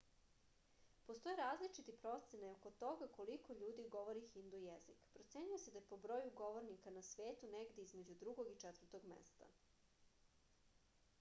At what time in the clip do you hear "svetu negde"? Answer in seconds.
7.09-7.81